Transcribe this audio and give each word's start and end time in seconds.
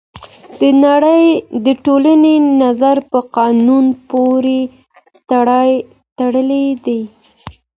د 1.63 1.67
ټولني 1.85 2.35
نظم 2.61 2.97
په 3.11 3.19
قانون 3.35 3.85
پورې 4.09 4.59
تړلی 6.17 6.67
دی. 6.85 7.01